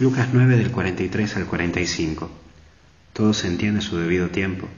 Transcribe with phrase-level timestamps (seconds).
[0.00, 2.30] Lucas 9 del 43 al 45.
[3.12, 4.68] Todo se entiende a su debido tiempo.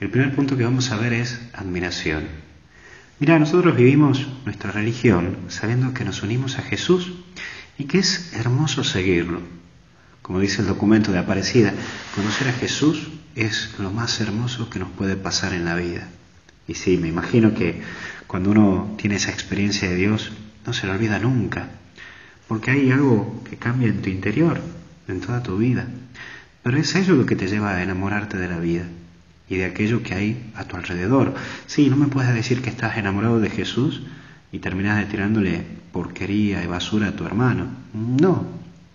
[0.00, 2.28] El primer punto que vamos a ver es admiración.
[3.18, 7.12] Mira, nosotros vivimos nuestra religión sabiendo que nos unimos a Jesús
[7.76, 9.42] y que es hermoso seguirlo.
[10.22, 11.74] Como dice el documento de Aparecida,
[12.14, 16.08] conocer a Jesús es lo más hermoso que nos puede pasar en la vida.
[16.66, 17.82] Y sí, me imagino que
[18.26, 20.32] cuando uno tiene esa experiencia de Dios,
[20.64, 21.68] no se lo olvida nunca,
[22.48, 24.60] porque hay algo que cambia en tu interior,
[25.08, 25.86] en toda tu vida.
[26.62, 28.84] Pero es eso lo que te lleva a enamorarte de la vida
[29.48, 31.34] y de aquello que hay a tu alrededor.
[31.66, 34.02] Sí, no me puedes decir que estás enamorado de Jesús
[34.52, 37.66] y terminas de tirándole porquería y basura a tu hermano.
[37.92, 38.46] No,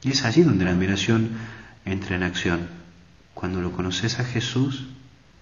[0.04, 1.30] es allí donde la admiración
[1.86, 2.68] entra en acción.
[3.34, 4.88] Cuando lo conoces a Jesús,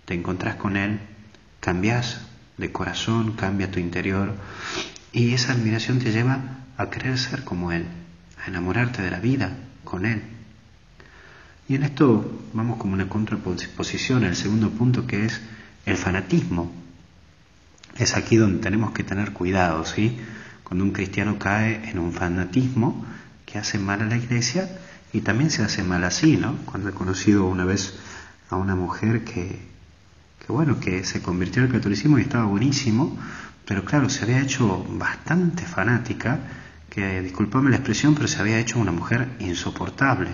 [0.05, 0.99] te encontrás con Él,
[1.59, 2.21] cambias
[2.57, 4.33] de corazón, cambia tu interior
[5.11, 7.85] y esa admiración te lleva a querer ser como Él,
[8.43, 10.21] a enamorarte de la vida con Él.
[11.67, 15.41] Y en esto vamos como una contraposición al segundo punto que es
[15.85, 16.71] el fanatismo.
[17.97, 20.19] Es aquí donde tenemos que tener cuidado, ¿sí?
[20.63, 23.05] Cuando un cristiano cae en un fanatismo
[23.45, 24.69] que hace mal a la iglesia
[25.13, 26.57] y también se hace mal así, ¿no?
[26.65, 27.93] Cuando he conocido una vez
[28.49, 29.59] a una mujer que,
[30.45, 33.17] que bueno, que se convirtió al catolicismo y estaba buenísimo,
[33.65, 36.39] pero claro, se había hecho bastante fanática,
[36.95, 40.29] que disculpame la expresión, pero se había hecho una mujer insoportable.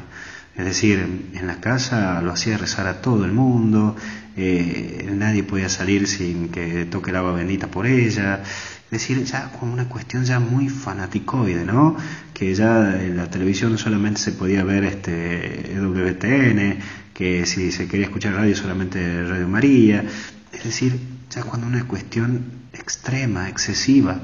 [0.56, 1.00] Es decir,
[1.34, 3.96] en la casa lo hacía rezar a todo el mundo,
[4.38, 8.44] eh, nadie podía salir sin que toque el agua bendita por ella.
[8.44, 11.96] Es decir, ya como una cuestión ya muy fanaticoide, ¿no?
[12.32, 16.78] Que ya en la televisión solamente se podía ver este WTN,
[17.14, 20.04] que si se quería escuchar radio solamente Radio María.
[20.52, 21.00] Es decir,
[21.32, 24.22] ya cuando una cuestión extrema, excesiva.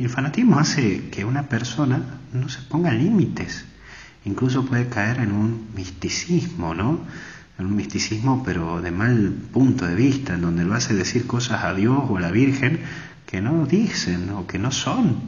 [0.00, 3.66] Y el fanatismo hace que una persona no se ponga límites
[4.24, 7.00] incluso puede caer en un misticismo, ¿no?
[7.58, 11.64] En un misticismo pero de mal punto de vista, en donde lo hace decir cosas
[11.64, 12.80] a Dios o a la Virgen
[13.26, 15.20] que no dicen o que no son.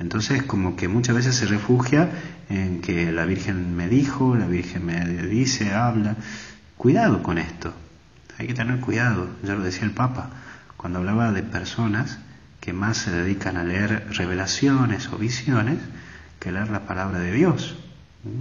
[0.00, 2.10] Entonces como que muchas veces se refugia
[2.48, 6.16] en que la Virgen me dijo, la Virgen me dice, habla.
[6.76, 7.72] Cuidado con esto,
[8.36, 10.30] hay que tener cuidado, ya lo decía el Papa,
[10.76, 12.18] cuando hablaba de personas
[12.68, 15.78] que más se dedican a leer revelaciones o visiones
[16.38, 17.76] que leer la palabra de Dios.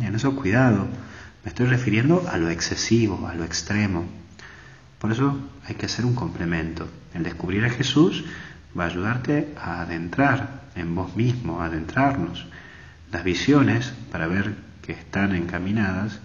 [0.01, 0.85] En eso cuidado.
[1.45, 4.03] Me estoy refiriendo a lo excesivo, a lo extremo.
[4.99, 6.89] Por eso hay que hacer un complemento.
[7.13, 8.25] El descubrir a Jesús
[8.77, 12.47] va a ayudarte a adentrar en vos mismo, a adentrarnos.
[13.13, 16.19] Las visiones, para ver que están encaminadas,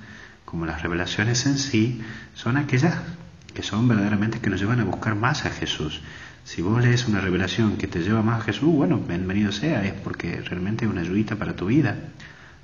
[0.44, 2.02] como las revelaciones en sí,
[2.34, 2.96] son aquellas
[3.54, 6.00] que son verdaderamente que nos llevan a buscar más a Jesús.
[6.44, 9.92] Si vos lees una revelación que te lleva más a Jesús, bueno, bienvenido sea, es
[9.92, 11.96] porque realmente es una ayudita para tu vida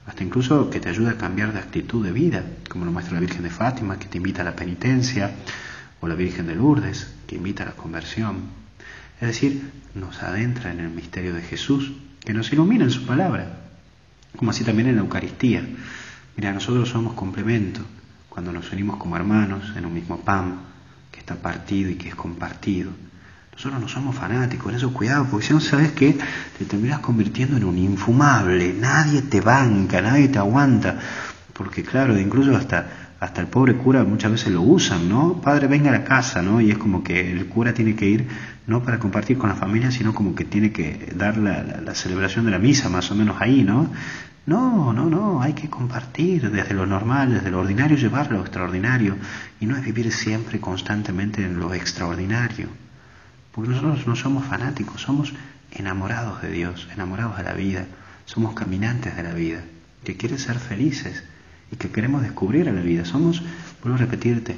[0.08, 3.20] hasta incluso que te ayuda a cambiar de actitud de vida, como lo muestra la
[3.20, 5.32] Virgen de Fátima, que te invita a la penitencia,
[6.00, 8.44] o la Virgen de Lourdes, que invita a la conversión.
[9.20, 13.64] Es decir, nos adentra en el misterio de Jesús, que nos ilumina en su palabra,
[14.34, 15.62] como así también en la Eucaristía.
[16.36, 17.82] Mira, nosotros somos complemento
[18.30, 20.60] cuando nos unimos como hermanos en un mismo pan
[21.10, 22.90] que está partido y que es compartido.
[23.52, 26.16] Nosotros no somos fanáticos, en eso cuidado, porque si no sabes que
[26.56, 30.96] te terminas convirtiendo en un infumable, nadie te banca, nadie te aguanta,
[31.54, 35.40] porque claro, incluso hasta, hasta el pobre cura muchas veces lo usan, ¿no?
[35.40, 36.60] Padre, venga a la casa, ¿no?
[36.60, 38.28] Y es como que el cura tiene que ir
[38.66, 42.44] no para compartir con la familia, sino como que tiene que dar la, la celebración
[42.44, 43.90] de la misa más o menos ahí, ¿no?
[44.46, 49.16] No, no, no, hay que compartir desde lo normal, desde lo ordinario, llevar lo extraordinario,
[49.60, 52.68] y no es vivir siempre constantemente en lo extraordinario.
[53.52, 55.34] Porque nosotros no somos fanáticos, somos
[55.72, 57.84] enamorados de Dios, enamorados de la vida,
[58.24, 59.60] somos caminantes de la vida,
[60.04, 61.24] que quieren ser felices
[61.70, 63.04] y que queremos descubrir a la vida.
[63.04, 63.42] Somos,
[63.82, 64.56] vuelvo a repetirte,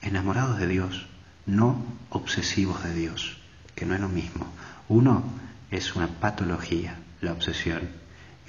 [0.00, 1.06] enamorados de Dios,
[1.46, 3.38] no obsesivos de Dios,
[3.74, 4.46] que no es lo mismo.
[4.88, 5.24] Uno
[5.70, 7.80] es una patología, la obsesión,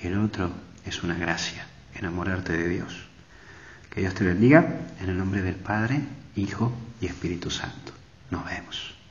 [0.01, 0.51] el otro
[0.85, 1.65] es una gracia,
[1.95, 3.05] enamorarte de Dios.
[3.89, 6.01] Que Dios te bendiga en el nombre del Padre,
[6.35, 7.93] Hijo y Espíritu Santo.
[8.31, 9.02] Nos vemos.